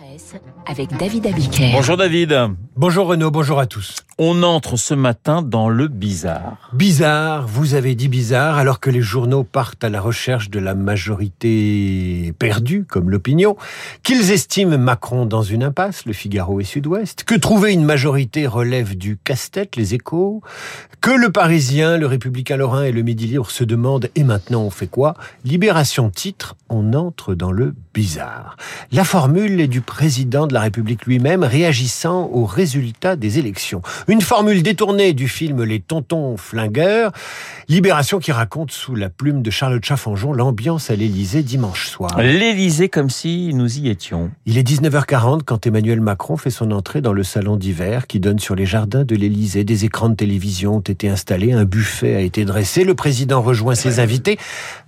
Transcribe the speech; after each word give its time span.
presse 0.00 0.34
avec 0.66 0.96
David 0.96 1.26
Abiker. 1.26 1.72
Bonjour 1.72 1.96
David. 1.96 2.34
Bonjour 2.76 3.08
Renaud, 3.08 3.30
bonjour 3.30 3.60
à 3.60 3.66
tous. 3.66 3.96
On 4.16 4.42
entre 4.42 4.76
ce 4.76 4.94
matin 4.94 5.42
dans 5.42 5.68
le 5.68 5.88
bizarre. 5.88 6.70
Bizarre, 6.72 7.46
vous 7.46 7.74
avez 7.74 7.94
dit 7.94 8.08
bizarre, 8.08 8.56
alors 8.56 8.80
que 8.80 8.88
les 8.88 9.02
journaux 9.02 9.44
partent 9.44 9.84
à 9.84 9.90
la 9.90 10.00
recherche 10.00 10.48
de 10.48 10.58
la 10.58 10.74
majorité 10.74 12.34
perdue, 12.38 12.84
comme 12.84 13.10
l'opinion, 13.10 13.56
qu'ils 14.02 14.30
estiment 14.30 14.78
Macron 14.78 15.26
dans 15.26 15.42
une 15.42 15.62
impasse, 15.62 16.06
le 16.06 16.12
Figaro 16.12 16.60
et 16.60 16.64
Sud-Ouest, 16.64 17.24
que 17.24 17.34
trouver 17.34 17.72
une 17.72 17.84
majorité 17.84 18.46
relève 18.46 18.96
du 18.96 19.18
casse-tête, 19.18 19.76
les 19.76 19.94
échos, 19.94 20.42
que 21.00 21.10
le 21.10 21.30
Parisien, 21.30 21.98
le 21.98 22.06
Républicain 22.06 22.56
Lorrain 22.56 22.84
et 22.84 22.92
le 22.92 23.02
Midi 23.02 23.26
Libre 23.26 23.50
se 23.50 23.64
demandent 23.64 24.08
et 24.14 24.24
maintenant 24.24 24.62
on 24.62 24.70
fait 24.70 24.86
quoi? 24.86 25.14
Libération 25.44 26.10
titre, 26.10 26.56
on 26.68 26.92
entre 26.94 27.34
dans 27.34 27.52
le 27.52 27.74
bizarre. 27.94 28.56
La 28.92 29.04
formule 29.04 29.60
est 29.60 29.68
du 29.68 29.80
président 29.90 30.46
de 30.46 30.54
la 30.54 30.60
République 30.60 31.04
lui-même 31.04 31.42
réagissant 31.42 32.30
aux 32.32 32.44
résultats 32.44 33.16
des 33.16 33.40
élections. 33.40 33.82
Une 34.06 34.20
formule 34.20 34.62
détournée 34.62 35.14
du 35.14 35.26
film 35.26 35.64
Les 35.64 35.80
Tontons 35.80 36.36
Flingueurs, 36.36 37.10
Libération 37.68 38.20
qui 38.20 38.30
raconte 38.30 38.70
sous 38.70 38.94
la 38.94 39.08
plume 39.08 39.42
de 39.42 39.50
Charlotte 39.50 39.84
Chaffanjon 39.84 40.32
l'ambiance 40.32 40.90
à 40.90 40.94
l'Élysée 40.94 41.42
dimanche 41.42 41.88
soir. 41.88 42.20
L'Élysée 42.22 42.88
comme 42.88 43.10
si 43.10 43.50
nous 43.52 43.80
y 43.80 43.88
étions. 43.88 44.30
Il 44.46 44.58
est 44.58 44.62
19h40 44.62 45.40
quand 45.44 45.66
Emmanuel 45.66 46.00
Macron 46.00 46.36
fait 46.36 46.50
son 46.50 46.70
entrée 46.70 47.00
dans 47.00 47.12
le 47.12 47.24
salon 47.24 47.56
d'hiver 47.56 48.06
qui 48.06 48.20
donne 48.20 48.38
sur 48.38 48.54
les 48.54 48.66
jardins 48.66 49.04
de 49.04 49.16
l'Élysée. 49.16 49.64
Des 49.64 49.84
écrans 49.84 50.08
de 50.08 50.14
télévision 50.14 50.76
ont 50.76 50.80
été 50.80 51.08
installés, 51.08 51.52
un 51.52 51.64
buffet 51.64 52.14
a 52.14 52.20
été 52.20 52.44
dressé, 52.44 52.84
le 52.84 52.94
président 52.94 53.42
rejoint 53.42 53.74
ses 53.74 53.98
invités, 53.98 54.38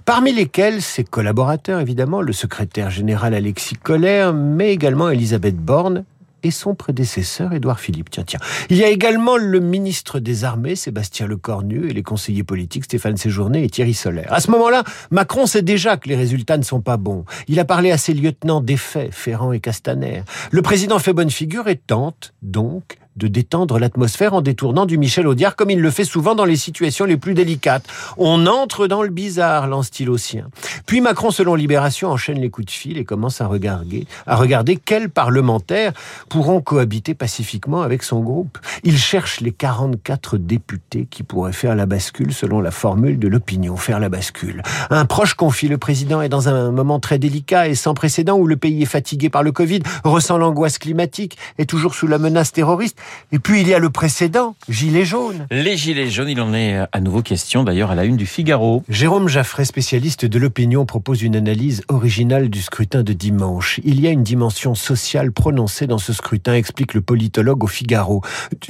parmi 0.04 0.32
lesquels 0.32 0.82
ses 0.82 1.04
collaborateurs 1.04 1.80
évidemment, 1.80 2.20
le 2.20 2.32
secrétaire 2.32 2.90
général 2.90 3.34
Alexis 3.34 3.76
Collère, 3.76 4.32
mais 4.32 4.72
également 4.72 5.10
Elisabeth 5.10 5.56
Borne 5.56 6.04
et 6.42 6.50
son 6.50 6.74
prédécesseur 6.74 7.52
Édouard 7.52 7.80
Philippe. 7.80 8.10
Tiens, 8.10 8.24
tiens. 8.26 8.40
Il 8.68 8.76
y 8.76 8.84
a 8.84 8.88
également 8.88 9.36
le 9.36 9.60
ministre 9.60 10.18
des 10.18 10.44
Armées, 10.44 10.76
Sébastien 10.76 11.26
Lecornu, 11.26 11.88
et 11.88 11.92
les 11.92 12.02
conseillers 12.02 12.42
politiques 12.42 12.84
Stéphane 12.84 13.16
Séjourné 13.16 13.64
et 13.64 13.70
Thierry 13.70 13.94
Solaire. 13.94 14.32
À 14.32 14.40
ce 14.40 14.50
moment-là, 14.50 14.84
Macron 15.10 15.46
sait 15.46 15.62
déjà 15.62 15.96
que 15.96 16.08
les 16.08 16.16
résultats 16.16 16.58
ne 16.58 16.64
sont 16.64 16.80
pas 16.80 16.96
bons. 16.96 17.24
Il 17.48 17.60
a 17.60 17.64
parlé 17.64 17.92
à 17.92 17.98
ses 17.98 18.14
lieutenants 18.14 18.60
défaits, 18.60 19.12
Ferrand 19.12 19.52
et 19.52 19.60
Castaner. 19.60 20.22
Le 20.50 20.62
président 20.62 20.98
fait 20.98 21.12
bonne 21.12 21.30
figure 21.30 21.68
et 21.68 21.76
tente, 21.76 22.34
donc, 22.42 22.98
de 23.16 23.28
détendre 23.28 23.78
l'atmosphère 23.78 24.34
en 24.34 24.40
détournant 24.40 24.86
du 24.86 24.98
Michel 24.98 25.26
Audiard 25.26 25.56
comme 25.56 25.70
il 25.70 25.80
le 25.80 25.90
fait 25.90 26.04
souvent 26.04 26.34
dans 26.34 26.44
les 26.44 26.56
situations 26.56 27.04
les 27.04 27.16
plus 27.16 27.34
délicates. 27.34 27.84
On 28.16 28.46
entre 28.46 28.86
dans 28.86 29.02
le 29.02 29.10
bizarre, 29.10 29.66
lance-t-il 29.66 30.18
sien. 30.18 30.48
Puis 30.86 31.00
Macron, 31.00 31.30
selon 31.30 31.54
Libération, 31.54 32.10
enchaîne 32.10 32.40
les 32.40 32.50
coups 32.50 32.66
de 32.66 32.70
fil 32.70 32.98
et 32.98 33.04
commence 33.04 33.40
à 33.40 33.46
regarder, 33.46 34.06
à 34.26 34.36
regarder 34.36 34.76
quels 34.76 35.10
parlementaires 35.10 35.92
pourront 36.28 36.60
cohabiter 36.60 37.14
pacifiquement 37.14 37.82
avec 37.82 38.02
son 38.02 38.20
groupe. 38.20 38.58
Il 38.84 38.98
cherche 38.98 39.40
les 39.40 39.52
44 39.52 40.38
députés 40.38 41.06
qui 41.10 41.22
pourraient 41.22 41.52
faire 41.52 41.74
la 41.74 41.86
bascule 41.86 42.32
selon 42.32 42.60
la 42.60 42.70
formule 42.70 43.18
de 43.18 43.28
l'opinion, 43.28 43.76
faire 43.76 44.00
la 44.00 44.08
bascule. 44.08 44.62
Un 44.90 45.04
proche 45.04 45.34
confie, 45.34 45.68
le 45.68 45.78
président 45.78 46.22
est 46.22 46.28
dans 46.28 46.48
un 46.48 46.70
moment 46.70 47.00
très 47.00 47.18
délicat 47.18 47.68
et 47.68 47.74
sans 47.74 47.94
précédent 47.94 48.36
où 48.36 48.46
le 48.46 48.56
pays 48.56 48.82
est 48.82 48.86
fatigué 48.86 49.28
par 49.28 49.42
le 49.42 49.52
Covid, 49.52 49.80
ressent 50.04 50.38
l'angoisse 50.38 50.78
climatique, 50.78 51.36
est 51.58 51.68
toujours 51.68 51.94
sous 51.94 52.06
la 52.06 52.18
menace 52.18 52.52
terroriste. 52.52 52.98
Et 53.32 53.38
puis 53.38 53.60
il 53.60 53.68
y 53.68 53.74
a 53.74 53.78
le 53.78 53.90
précédent, 53.90 54.56
Gilets 54.68 55.04
jaunes. 55.04 55.46
Les 55.50 55.76
Gilets 55.76 56.10
jaunes, 56.10 56.28
il 56.28 56.40
en 56.40 56.54
est 56.54 56.78
à 56.92 57.00
nouveau 57.00 57.22
question 57.22 57.64
d'ailleurs 57.64 57.90
à 57.90 57.94
la 57.94 58.04
une 58.04 58.16
du 58.16 58.26
Figaro. 58.26 58.82
Jérôme 58.88 59.28
Jaffray, 59.28 59.64
spécialiste 59.64 60.24
de 60.24 60.38
l'opinion, 60.38 60.86
propose 60.86 61.22
une 61.22 61.36
analyse 61.36 61.82
originale 61.88 62.48
du 62.48 62.62
scrutin 62.62 63.02
de 63.02 63.12
dimanche. 63.12 63.80
Il 63.84 64.00
y 64.00 64.06
a 64.06 64.10
une 64.10 64.22
dimension 64.22 64.74
sociale 64.74 65.32
prononcée 65.32 65.86
dans 65.86 65.98
ce 65.98 66.12
scrutin, 66.12 66.54
explique 66.54 66.94
le 66.94 67.00
politologue 67.00 67.64
au 67.64 67.66
Figaro. 67.66 68.22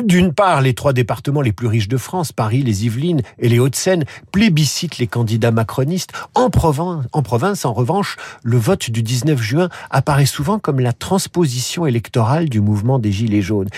D'une 0.05 0.33
part, 0.33 0.61
les 0.61 0.75
trois 0.75 0.93
départements 0.93 1.41
les 1.41 1.53
plus 1.53 1.67
riches 1.67 1.89
de 1.89 1.97
France, 1.97 2.33
Paris, 2.33 2.63
les 2.63 2.87
Yvelines 2.87 3.23
et 3.39 3.49
les 3.49 3.59
Hauts-de-Seine, 3.59 4.05
plébiscitent 4.31 4.99
les 4.99 5.07
candidats 5.07 5.51
macronistes. 5.51 6.13
En 6.35 6.51
province, 6.51 7.05
en 7.13 7.23
province, 7.23 7.65
en 7.65 7.73
revanche, 7.73 8.17
le 8.43 8.57
vote 8.57 8.91
du 8.91 9.03
19 9.03 9.41
juin 9.41 9.69
apparaît 9.91 10.27
souvent 10.27 10.59
comme 10.59 10.81
la 10.81 10.93
transposition 10.93 11.87
électorale 11.87 12.49
du 12.49 12.61
mouvement 12.61 12.99
des 12.99 13.13
Gilets 13.13 13.43
jaunes. 13.43 13.69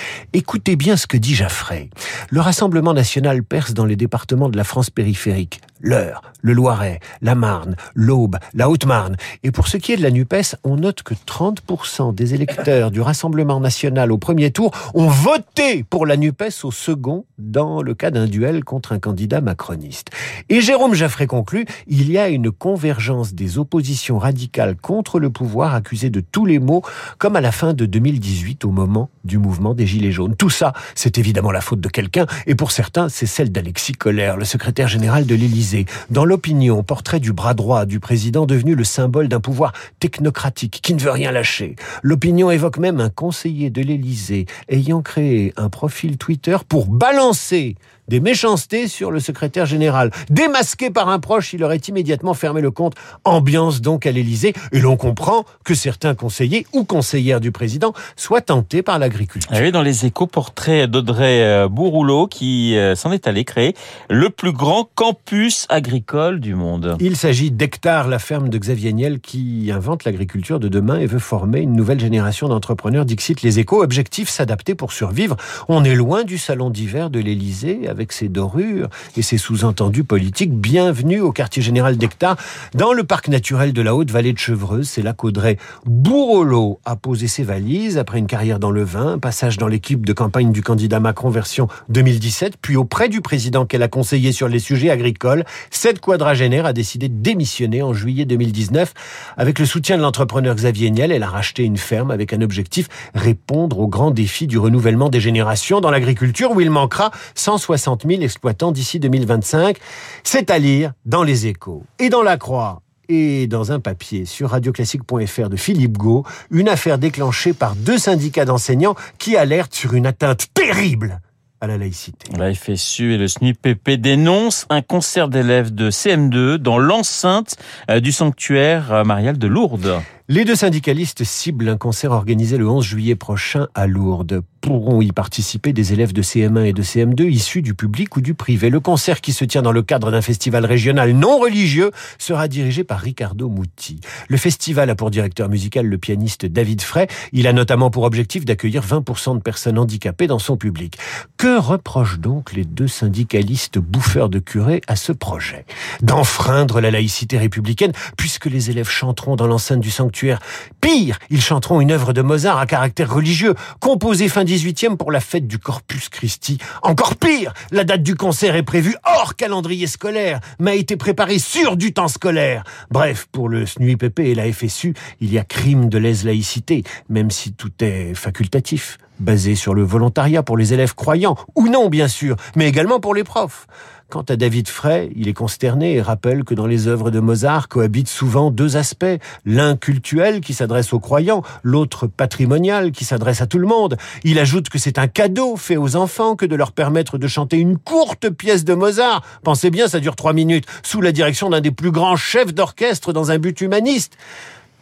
Écoutez 0.47 0.77
bien 0.77 0.99
ce 0.99 1.07
que 1.07 1.17
dit 1.17 1.35
Jaffray. 1.35 1.89
Le 2.29 2.43
Rassemblement 2.43 2.93
national 2.93 3.43
perce 3.43 3.73
dans 3.73 3.87
les 3.87 3.97
départements 3.97 4.51
de 4.51 4.59
la 4.59 4.63
France 4.63 4.91
périphérique. 4.91 5.63
L'Eure, 5.81 6.21
le 6.43 6.53
Loiret, 6.53 7.01
la 7.23 7.35
Marne, 7.35 7.77
l'Aube, 7.95 8.37
la 8.53 8.69
Haute-Marne. 8.69 9.17
Et 9.43 9.51
pour 9.51 9.69
ce 9.69 9.79
qui 9.79 9.93
est 9.93 9.97
de 9.97 10.03
la 10.03 10.11
NUPES, 10.11 10.57
on 10.63 10.77
note 10.77 11.03
que 11.03 11.15
30% 11.15 12.15
des 12.15 12.35
électeurs 12.35 12.91
du 12.91 13.01
Rassemblement 13.01 13.59
national 13.59 14.13
au 14.13 14.19
premier 14.19 14.51
tour 14.51 14.71
ont 14.93 15.09
voté 15.09 15.83
pour 15.83 16.05
la 16.05 16.19
NUPES 16.19 16.63
au 16.65 16.71
second 16.71 17.25
dans 17.39 17.81
le 17.81 17.95
cas 17.95 18.11
d'un 18.11 18.27
duel 18.27 18.65
contre 18.65 18.93
un 18.93 18.99
candidat 18.99 19.41
macroniste. 19.41 20.11
Et 20.51 20.61
Jérôme 20.61 20.93
Jaffray 20.93 21.27
conclut, 21.27 21.65
il 21.87 22.13
y 22.13 22.19
a 22.19 22.29
une 22.29 22.51
convergence 22.51 23.33
des 23.33 23.57
oppositions 23.57 24.19
radicales 24.19 24.77
contre 24.77 25.19
le 25.19 25.31
pouvoir 25.31 25.75
accusées 25.75 26.11
de 26.11 26.21
tous 26.21 26.45
les 26.45 26.59
maux, 26.59 26.83
comme 27.17 27.35
à 27.35 27.41
la 27.41 27.51
fin 27.51 27.73
de 27.73 27.87
2018 27.87 28.67
au 28.67 28.71
moment 28.71 29.09
du 29.25 29.39
mouvement 29.39 29.75
des 29.75 29.87
Gilets 29.87 30.13
jaunes. 30.13 30.37
Tout 30.37 30.51
ça, 30.51 30.73
c'est 30.95 31.19
évidemment 31.19 31.53
la 31.53 31.61
faute 31.61 31.81
de 31.81 31.89
quelqu'un, 31.89 32.27
et 32.47 32.55
pour 32.55 32.71
certains, 32.71 33.09
c'est 33.09 33.27
celle 33.27 33.51
d'Alexis 33.51 33.93
Collère, 33.93 34.37
le 34.37 34.45
secrétaire 34.45 34.89
général 34.89 35.27
de 35.27 35.35
l'Élysée. 35.35 35.87
Dans 36.11 36.25
l'opinion, 36.25 36.83
portrait 36.83 37.21
du 37.21 37.33
bras 37.33 37.55
droit 37.55 37.87
du 37.87 38.01
président 38.01 38.47
devenu 38.47 38.75
le 38.75 38.85
symbole 38.85 39.29
d'un 39.29 39.41
pouvoir 39.41 39.73
technocratique 40.01 40.81
qui 40.83 40.95
ne 40.95 41.01
veut 41.01 41.11
rien 41.11 41.33
lâcher. 41.33 41.77
L'opinion 42.03 42.51
évoque 42.51 42.79
même 42.79 43.01
un 43.01 43.11
conseiller 43.11 43.71
de 43.71 43.83
l'Élysée 43.83 44.47
ayant 44.69 45.03
créé 45.03 45.53
un 45.57 45.69
profil 45.69 46.19
Twitter 46.19 46.57
pour 46.69 46.87
balancer 46.87 47.77
des 48.09 48.21
méchancetés 48.21 48.89
sur 48.89 49.11
le 49.11 49.21
secrétaire 49.21 49.67
général. 49.67 50.11
Démasqué 50.31 50.91
par 50.91 51.09
un 51.09 51.19
proche, 51.19 51.53
il 51.53 51.65
aurait 51.65 51.77
immédiatement 51.77 52.35
fermé 52.35 52.61
le 52.61 52.71
compte. 52.71 52.95
Ambiance 53.25 53.81
donc 53.81 54.07
à 54.07 54.13
l'Élysée. 54.13 54.53
Et 54.73 54.81
l'on 54.81 54.97
comprend 54.97 55.45
que 55.65 55.75
certains 55.75 56.15
conseillers 56.15 56.67
ou 56.73 56.85
conseillères 56.85 57.41
du 57.41 57.53
président 57.53 57.93
soient 58.17 58.41
tentés 58.41 58.83
par 58.83 58.99
l'agriculture. 58.99 59.51
Ah 59.53 59.59
oui, 59.61 59.73
dans 59.73 59.83
les 59.83 60.07
échos, 60.07 60.27
portrait 60.27 60.87
d'Audrey 60.89 61.69
Bourroulot 61.69 62.27
qui 62.27 62.77
euh, 62.77 62.95
s'en 62.95 63.13
est 63.13 63.27
allé 63.27 63.45
créer 63.45 63.75
le 64.11 64.31
plus 64.31 64.53
grand 64.53 64.89
campus 64.95 65.67
agricole 65.69 66.41
du 66.41 66.55
monde. 66.55 66.97
Il 67.01 67.17
s'agit 67.17 67.51
d'Hectare, 67.51 68.09
la 68.09 68.19
ferme 68.19 68.49
de 68.49 68.59
Xavier 68.59 68.93
Niel 68.93 69.21
qui 69.21 69.71
invente 69.73 70.05
l'agriculture 70.05 70.61
de 70.61 70.69
demain 70.69 70.99
et 70.99 71.07
veut 71.07 71.19
former 71.19 71.61
une 71.61 71.73
nouvelle 71.73 72.01
génération 72.01 72.49
d'entrepreneurs. 72.49 73.05
Dixit 73.05 73.43
les 73.43 73.59
échos, 73.59 73.83
objectif 73.83 74.29
s'adapter 74.29 74.75
pour 74.75 74.93
survivre. 74.93 75.37
On 75.69 75.85
est 75.85 75.95
loin 75.95 76.25
du 76.25 76.39
salon 76.39 76.71
d'hiver 76.71 77.11
de 77.11 77.21
l'Élysée 77.21 77.89
avec 77.95 78.13
ses 78.13 78.29
dorures 78.29 78.89
et 79.17 79.23
ses 79.23 79.39
sous-entendus 79.39 80.03
politiques. 80.03 80.53
Bienvenue 80.53 81.21
au 81.21 81.31
quartier 81.31 81.63
général 81.63 81.97
d'Hectare, 81.97 82.37
dans 82.75 82.93
le 82.93 83.05
parc 83.05 83.29
naturel 83.29 83.73
de 83.73 83.83
la 83.83 83.95
Haute-Vallée 83.95 84.33
de 84.33 84.39
Chevreuse. 84.39 84.89
C'est 84.89 85.03
là 85.03 85.13
qu'Audrey 85.13 85.59
Bourrolo 85.87 86.81
a 86.85 86.97
posé 86.97 87.29
ses 87.29 87.45
valises 87.45 87.97
après 87.97 88.19
une 88.19 88.27
carrière 88.27 88.59
dans 88.59 88.73
le 88.73 88.83
vin, 88.83 89.19
passage 89.19 89.59
dans 89.59 89.69
l'équipe 89.69 90.05
de 90.05 90.13
campagne 90.13 90.51
du 90.51 90.61
candidat 90.61 90.99
Macron 90.99 91.31
version 91.31 91.69
2017, 91.89 92.55
puis 92.61 92.75
auprès 92.75 93.09
du 93.09 93.21
président 93.21 93.65
qu'elle 93.65 93.85
a 93.85 93.89
conseillé 93.89 94.33
sur 94.33 94.49
les 94.49 94.59
sujets 94.59 94.91
agricoles. 94.91 95.45
Cette 95.71 96.01
quadragénaire 96.01 96.67
a 96.67 96.73
décidé 96.73 97.09
de 97.09 97.15
démissionner 97.15 97.81
en 97.83 97.93
juillet 97.93 98.25
2019. 98.25 98.93
Avec 99.37 99.61
le 99.61 99.67
soutien 99.67 99.97
de 99.97 100.03
l'entrepreneur 100.03 100.57
Xavier 100.57 100.91
Niel, 100.91 101.13
elle 101.13 101.23
a 101.23 101.31
racheté 101.31 101.63
une 101.63 101.79
ferme 101.79 102.11
avec 102.11 102.33
un 102.33 102.41
objectif, 102.41 102.89
répondre 103.15 103.79
aux 103.79 103.89
grands 103.89 104.11
défis 104.11 104.49
du 104.49 104.59
renouvellement 104.59 105.11
des 105.11 105.21
générations 105.21 105.81
dans 105.81 105.93
l'agriculture 105.93 106.51
où 106.51 106.61
il 106.61 106.73
manquera 106.73 107.13
160 107.37 107.84
000 107.85 108.23
exploitants 108.23 108.73
d'ici 108.73 108.99
2025. 109.01 109.77
C'est 110.23 110.51
à 110.51 110.59
lire 110.59 110.93
dans 111.05 111.23
les 111.23 111.47
échos. 111.47 111.85
Et 111.99 112.09
dans 112.09 112.23
la 112.23 112.37
croix, 112.37 112.83
et 113.09 113.47
dans 113.47 113.73
un 113.73 113.81
papier 113.81 114.25
sur 114.25 114.51
radioclassique.fr 114.51 115.49
de 115.49 115.57
Philippe 115.57 115.99
Gau, 115.99 116.25
une 116.51 116.69
affaire 116.69 116.99
déclenchée 116.99 117.53
par 117.53 117.77
deux 117.77 117.99
syndicats 117.99 118.45
d'enseignants 118.45 118.95
qui 119.19 119.37
alertent 119.37 119.75
sur 119.75 119.95
une 119.95 120.07
atteinte 120.07 120.47
terrible 120.55 121.21
à 121.61 121.67
la 121.67 121.79
laïcité. 121.79 122.31
La 122.37 122.53
FSU 122.53 123.15
et 123.15 123.19
le 123.19 123.27
SNUPP 123.27 123.93
dénoncent 123.93 124.67
un 124.69 124.83
concert 124.83 125.29
d'élèves 125.29 125.75
de 125.75 125.91
CM2 125.91 126.57
dans 126.57 126.79
l'enceinte 126.79 127.57
du 128.03 128.13
sanctuaire 128.13 129.05
marial 129.05 129.39
de 129.39 129.47
Lourdes. 129.47 130.01
Les 130.29 130.45
deux 130.45 130.57
syndicalistes 130.57 131.25
ciblent 131.25 131.69
un 131.69 131.77
concert 131.77 132.13
organisé 132.13 132.59
le 132.59 132.69
11 132.69 132.85
juillet 132.85 133.15
prochain 133.15 133.69
à 133.75 133.87
Lourdes. 133.87 134.43
Pourront 134.65 135.03
y 135.03 135.13
participer 135.13 135.75
des 135.75 135.93
élèves 135.93 136.15
de 136.15 136.23
CM1 136.23 136.65
et 136.65 136.73
de 136.73 136.83
CM2 136.83 137.29
issus 137.29 137.61
du 137.61 137.75
public 137.75 138.17
ou 138.17 138.23
du 138.23 138.33
privé. 138.33 138.71
Le 138.71 138.81
concert 138.81 139.21
qui 139.21 139.35
se 139.35 139.45
tient 139.45 139.61
dans 139.61 139.73
le 139.73 139.83
cadre 139.83 140.11
d'un 140.11 140.23
festival 140.23 140.65
régional 140.65 141.13
non 141.13 141.39
religieux 141.39 141.91
sera 142.19 142.49
dirigé 142.49 142.83
par 142.83 143.01
Ricardo 143.01 143.51
Muti. 143.51 144.01
Le 144.29 144.39
festival 144.39 144.89
a 144.89 144.95
pour 144.95 145.11
directeur 145.11 145.51
musical 145.51 145.85
le 145.85 145.99
pianiste 145.99 146.47
David 146.47 146.81
Frey. 146.81 147.09
Il 147.33 147.47
a 147.47 147.53
notamment 147.53 147.91
pour 147.91 148.05
objectif 148.05 148.47
d'accueillir 148.47 148.83
20% 148.83 149.37
de 149.37 149.43
personnes 149.43 149.79
handicapées 149.79 150.29
dans 150.29 150.39
son 150.39 150.57
public. 150.57 150.97
Que 151.37 151.59
reprochent 151.59 152.19
donc 152.19 152.55
les 152.55 152.65
deux 152.65 152.89
syndicalistes 152.89 153.79
bouffeurs 153.79 154.31
de 154.31 154.39
curés 154.39 154.81
à 154.87 154.97
ce 154.97 155.13
projet? 155.13 155.67
D'enfreindre 156.01 156.81
la 156.81 156.91
laïcité 156.91 157.37
républicaine 157.37 157.93
puisque 158.17 158.47
les 158.47 158.71
élèves 158.71 158.89
chanteront 158.89 159.37
dans 159.37 159.47
l'enceinte 159.47 159.81
du 159.81 159.91
sanctuaire. 159.91 160.39
Pire, 160.81 161.19
ils 161.29 161.43
chanteront 161.43 161.83
une 161.83 161.91
œuvre 161.91 162.15
de 162.15 162.23
Mozart 162.23 162.59
à 162.59 162.65
caractère 162.65 163.13
religieux, 163.13 163.55
composée 163.79 164.29
fin 164.29 164.45
18e 164.55 164.97
pour 164.97 165.11
la 165.11 165.19
fête 165.19 165.49
du 165.49 165.59
Corpus 165.59 166.09
Christi. 166.09 166.59
Encore 166.83 167.17
pire, 167.17 167.53
la 167.73 167.83
date 167.83 168.05
du 168.05 168.15
concert 168.15 168.55
est 168.55 168.63
prévue 168.63 168.95
hors 169.05 169.35
calendrier 169.35 169.89
scolaire, 169.89 170.39
mais 170.61 170.71
a 170.71 170.75
été 170.75 170.97
préparée 170.97 171.41
sur 171.41 171.77
du 171.77 171.93
temps 171.93 172.07
scolaire. 172.07 172.63
Bref, 172.89 173.27
pour 173.33 173.49
le 173.49 173.67
SNUIPP 173.67 174.21
et 174.21 174.35
la 174.37 174.53
FSU, 174.53 174.95
il 175.21 175.33
y 175.33 175.39
a 175.39 175.45
crime 175.45 175.89
de 175.89 175.99
lèse-laïcité, 175.99 176.85
même 177.09 177.33
si 177.33 177.53
tout 177.53 177.73
est 177.81 178.15
facultatif 178.15 178.99
basé 179.19 179.55
sur 179.55 179.75
le 179.75 179.83
volontariat 179.83 180.43
pour 180.43 180.57
les 180.57 180.73
élèves 180.73 180.95
croyants, 180.95 181.37
ou 181.57 181.69
non 181.69 181.89
bien 181.89 182.09
sûr, 182.09 182.37
mais 182.57 182.69
également 182.69 183.01
pour 183.01 183.15
les 183.15 183.25
profs. 183.25 183.67
Quant 184.15 184.23
à 184.29 184.37
David 184.37 184.69
Frey, 184.69 185.11
il 185.17 185.27
est 185.27 185.33
consterné 185.33 185.95
et 185.95 186.01
rappelle 186.01 186.45
que 186.45 186.55
dans 186.55 186.69
les 186.69 186.87
œuvres 186.87 187.11
de 187.11 187.19
Mozart 187.19 187.67
cohabitent 187.67 188.07
souvent 188.07 188.53
deux 188.53 188.77
aspects, 188.77 189.19
l'un 189.45 189.77
cultuel 189.77 190.41
qui 190.41 190.55
s'adresse 190.55 190.93
aux 190.93 191.01
croyants, 191.01 191.43
l'autre 191.65 192.07
patrimonial 192.07 192.93
qui 192.93 193.05
s'adresse 193.05 193.41
à 193.41 193.49
tout 193.49 193.59
le 193.59 193.67
monde. 193.67 193.97
Il 194.23 194.39
ajoute 194.39 194.69
que 194.69 194.79
c'est 194.79 195.01
un 195.01 195.09
cadeau 195.09 195.57
fait 195.57 195.77
aux 195.77 195.97
enfants 195.97 196.37
que 196.37 196.47
de 196.47 196.55
leur 196.55 196.71
permettre 196.71 197.19
de 197.19 197.27
chanter 197.27 197.57
une 197.57 197.77
courte 197.77 198.31
pièce 198.31 198.65
de 198.65 198.75
Mozart. 198.75 199.23
Pensez 199.43 199.71
bien, 199.71 199.89
ça 199.89 199.99
dure 199.99 200.15
trois 200.15 200.33
minutes, 200.33 200.67
sous 200.85 201.01
la 201.01 201.11
direction 201.11 201.51
d'un 201.51 201.61
des 201.61 201.73
plus 201.73 201.91
grands 201.91 202.15
chefs 202.15 202.55
d'orchestre 202.55 203.13
dans 203.13 203.33
un 203.33 203.39
but 203.39 203.63
humaniste. 203.63 204.17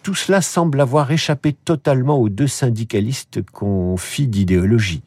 Tout 0.02 0.14
cela 0.16 0.42
semble 0.42 0.80
avoir 0.80 1.12
échappé 1.12 1.52
totalement 1.52 2.18
aux 2.18 2.28
deux 2.28 2.48
syndicalistes 2.48 3.40
qu'on 3.52 3.96
fit 3.96 4.26
d'idéologie. 4.26 5.02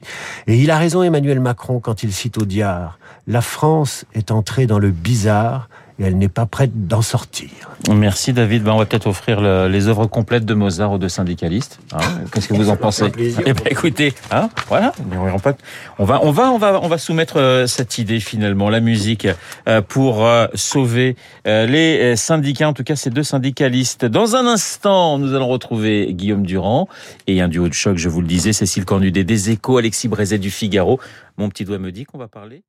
Et 0.48 0.58
il 0.58 0.72
a 0.72 0.78
raison 0.78 1.04
Emmanuel 1.04 1.42
Macron 1.42 1.82
quand 1.82 2.04
il 2.04 2.14
cite 2.14 2.38
Audiard. 2.38 2.98
La 3.28 3.42
France 3.42 4.06
est 4.14 4.32
entrée 4.32 4.68
dans 4.68 4.80
le 4.80 4.92
bizarre 4.92 5.68
et 6.00 6.04
elle 6.04 6.18
n'est 6.18 6.30
pas 6.30 6.46
prête 6.46 6.88
d'en 6.88 7.02
sortir. 7.02 7.50
Merci 7.90 8.34
David. 8.34 8.64
Ben, 8.64 8.74
on 8.74 8.78
va 8.78 8.86
peut-être 8.86 9.08
offrir 9.08 9.42
le, 9.42 9.68
les 9.68 9.88
œuvres 9.88 10.08
complètes 10.08 10.46
de 10.46 10.54
Mozart 10.54 10.92
aux 10.92 10.98
deux 10.98 11.10
syndicalistes. 11.10 11.80
Hein 11.94 12.00
Qu'est-ce 12.32 12.48
que 12.48 12.54
vous 12.54 12.70
en 12.70 12.76
pensez? 12.76 13.12
Eh 13.18 13.54
ben, 13.54 13.64
écoutez, 13.70 14.14
hein, 14.32 14.50
voilà, 14.68 14.92
on 15.18 15.38
va, 15.38 15.56
on 15.98 16.32
va, 16.32 16.52
on 16.52 16.58
va, 16.58 16.80
on 16.82 16.88
va 16.88 16.98
soumettre 16.98 17.38
euh, 17.38 17.68
cette 17.68 17.98
idée 17.98 18.20
finalement, 18.20 18.70
la 18.70 18.80
musique, 18.80 19.28
euh, 19.68 19.82
pour 19.82 20.26
euh, 20.26 20.48
sauver 20.54 21.16
les 21.46 22.16
syndicats, 22.16 22.68
en 22.68 22.74
tout 22.74 22.84
cas 22.84 22.96
ces 22.96 23.10
deux 23.10 23.24
syndicalistes. 23.24 24.06
Dans 24.06 24.36
un 24.36 24.48
instant, 24.48 25.18
nous 25.18 25.34
allons 25.34 25.48
retrouver 25.48 26.14
Guillaume 26.14 26.46
Durand 26.46 26.88
et 27.28 27.42
un 27.42 27.48
duo 27.48 27.68
de 27.68 27.74
choc, 27.74 27.98
je 27.98 28.10
vous 28.10 28.22
le 28.22 28.28
disais, 28.28 28.54
Cécile 28.54 28.86
Cornudet 28.86 29.24
des 29.24 29.52
Échos, 29.52 29.78
Alexis 29.78 30.08
Brézet 30.08 30.40
du 30.40 30.50
Figaro. 30.50 31.00
Mon 31.38 31.50
petit 31.50 31.66
doigt 31.66 31.80
me 31.80 31.92
dit 31.92 32.06
qu'on 32.06 32.18
va 32.18 32.28
parler. 32.28 32.64